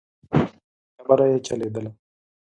[0.97, 1.91] خبره يې چلېدله.